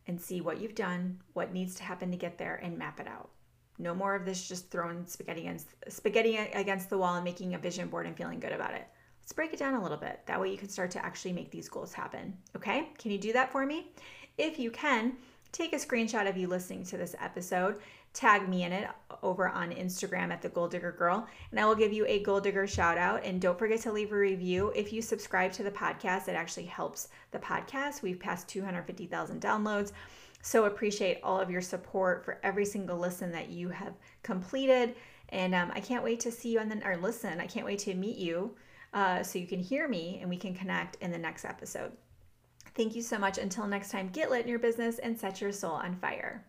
and 0.07 0.21
see 0.21 0.41
what 0.41 0.61
you've 0.61 0.75
done, 0.75 1.21
what 1.33 1.53
needs 1.53 1.75
to 1.77 1.83
happen 1.83 2.11
to 2.11 2.17
get 2.17 2.39
there, 2.39 2.61
and 2.63 2.79
map 2.79 3.01
it 3.01 3.09
out. 3.09 3.31
No 3.79 3.95
more 3.95 4.15
of 4.15 4.25
this 4.25 4.49
just 4.49 4.71
throwing 4.71 5.07
spaghetti 5.07 5.43
against 5.43 5.69
spaghetti 5.89 6.37
against 6.37 6.91
the 6.91 6.99
wall 6.99 7.15
and 7.15 7.25
making 7.25 7.55
a 7.55 7.59
vision 7.59 7.89
board 7.89 8.07
and 8.07 8.17
feeling 8.17 8.41
good 8.41 8.53
about 8.53 8.75
it. 8.75 8.89
Let's 9.29 9.35
break 9.35 9.53
it 9.53 9.59
down 9.59 9.75
a 9.75 9.83
little 9.83 9.99
bit. 9.99 10.21
That 10.25 10.41
way 10.41 10.51
you 10.51 10.57
can 10.57 10.71
start 10.71 10.91
to 10.93 11.05
actually 11.05 11.35
make 11.35 11.51
these 11.51 11.69
goals 11.69 11.93
happen. 11.93 12.35
Okay? 12.57 12.89
Can 12.97 13.11
you 13.11 13.19
do 13.19 13.31
that 13.35 13.53
for 13.53 13.67
me? 13.67 13.93
If 14.39 14.59
you 14.59 14.71
can, 14.71 15.19
take 15.53 15.75
a 15.75 15.77
screenshot 15.77 16.27
of 16.27 16.39
you 16.39 16.49
listening 16.49 16.83
to 16.85 16.97
this 16.97 17.15
episode, 17.21 17.79
tag 18.15 18.49
me 18.49 18.63
in 18.63 18.73
it 18.73 18.89
over 19.23 19.51
on 19.51 19.71
Instagram 19.71 20.33
at 20.33 20.41
the 20.41 20.49
Goal 20.49 20.67
Digger 20.67 20.93
Girl, 20.93 21.29
and 21.51 21.61
I 21.61 21.67
will 21.67 21.75
give 21.75 21.93
you 21.93 22.07
a 22.07 22.23
Goal 22.23 22.41
Digger 22.41 22.67
shout 22.67 22.97
out. 22.97 23.23
And 23.23 23.39
don't 23.39 23.59
forget 23.59 23.83
to 23.83 23.93
leave 23.93 24.13
a 24.13 24.17
review. 24.17 24.73
If 24.75 24.95
you 24.95 25.03
subscribe 25.03 25.53
to 25.53 25.63
the 25.63 25.73
podcast, 25.73 26.29
it 26.29 26.35
actually 26.35 26.65
helps 26.65 27.09
the 27.31 27.39
podcast. 27.39 28.01
We've 28.01 28.19
passed 28.19 28.49
250,000 28.49 29.43
downloads. 29.43 29.93
So 30.41 30.65
appreciate 30.65 31.21
all 31.23 31.39
of 31.39 31.51
your 31.51 31.61
support 31.61 32.25
for 32.25 32.39
every 32.43 32.65
single 32.65 32.97
listen 32.97 33.31
that 33.33 33.51
you 33.51 33.69
have 33.69 33.93
completed. 34.23 34.95
And 35.29 35.55
um, 35.55 35.71
I 35.75 35.81
can't 35.81 36.03
wait 36.03 36.21
to 36.21 36.33
see 36.33 36.49
you 36.49 36.61
on 36.61 36.71
the, 36.71 36.83
or 36.83 36.97
listen, 36.97 37.41
I 37.41 37.47
can't 37.47 37.67
wait 37.67 37.81
to 37.81 37.93
meet 37.93 38.17
you 38.17 38.57
uh, 38.93 39.23
so 39.23 39.39
you 39.39 39.47
can 39.47 39.61
hear 39.61 39.89
me 39.89 40.19
and 40.21 40.29
we 40.29 40.37
can 40.37 40.55
connect 40.55 40.97
in 40.97 41.11
the 41.11 41.19
next 41.19 41.45
episode. 41.45 41.93
Thank 42.75 42.95
you 42.95 43.03
so 43.03 43.19
much. 43.19 43.39
Until 43.39 43.67
next 43.67 43.91
time, 43.91 44.09
get 44.11 44.31
lit 44.31 44.43
in 44.43 44.49
your 44.49 44.59
business 44.59 44.99
and 44.99 45.19
set 45.19 45.41
your 45.41 45.53
soul 45.53 45.73
on 45.73 45.97
fire. 45.97 46.45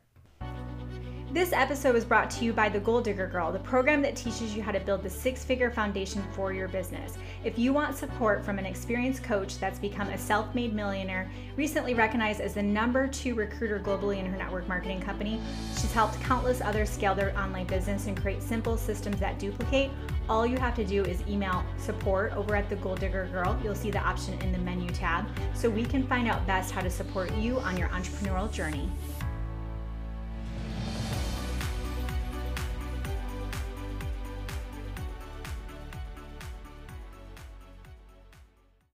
This 1.32 1.54
episode 1.54 1.94
was 1.94 2.06
brought 2.06 2.32
to 2.32 2.44
you 2.44 2.54
by 2.54 2.70
The 2.70 2.80
Goal 2.80 3.02
Digger 3.02 3.28
Girl, 3.28 3.52
the 3.52 3.60
program 3.60 4.02
that 4.02 4.16
teaches 4.16 4.56
you 4.56 4.64
how 4.64 4.72
to 4.72 4.80
build 4.80 5.04
the 5.04 5.12
six 5.12 5.46
figure 5.46 5.70
foundation 5.70 6.24
for 6.34 6.52
your 6.52 6.68
business. 6.68 7.20
If 7.44 7.60
you 7.60 7.72
want 7.72 7.96
support 7.96 8.44
from 8.44 8.58
an 8.58 8.66
experienced 8.66 9.24
coach 9.24 9.60
that's 9.60 9.78
become 9.78 10.10
a 10.10 10.18
self 10.18 10.56
made 10.56 10.74
millionaire, 10.74 11.30
recently 11.56 11.94
recognized 11.94 12.42
as 12.42 12.56
the 12.56 12.64
number 12.64 13.08
two 13.08 13.36
recruiter 13.36 13.80
globally 13.80 14.18
in 14.18 14.26
her 14.26 14.36
network 14.36 14.68
marketing 14.68 15.02
company, 15.02 15.40
she's 15.74 15.94
helped 15.94 16.20
countless 16.22 16.62
others 16.62 16.90
scale 16.90 17.14
their 17.14 17.38
online 17.38 17.68
business 17.68 18.08
and 18.08 18.20
create 18.20 18.42
simple 18.42 18.76
systems 18.76 19.20
that 19.20 19.38
duplicate. 19.38 19.92
All 20.30 20.48
you 20.48 20.58
have 20.58 20.76
to 20.78 20.84
do 20.84 21.04
is 21.04 21.22
email 21.28 21.64
support 21.78 22.36
over 22.36 22.56
at 22.56 22.72
The 22.72 22.76
Goal 22.78 22.96
Digger 22.96 23.30
Girl. 23.32 23.56
You'll 23.64 23.76
see 23.76 23.92
the 23.92 24.00
option 24.00 24.34
in 24.42 24.52
the 24.52 24.58
menu 24.58 24.90
tab 24.90 25.28
so 25.54 25.70
we 25.70 25.86
can 25.86 26.08
find 26.08 26.28
out 26.28 26.48
best 26.48 26.72
how 26.72 26.82
to 26.82 26.90
support 26.90 27.32
you 27.36 27.60
on 27.60 27.78
your 27.78 27.90
entrepreneurial 27.90 28.52
journey. 28.52 28.90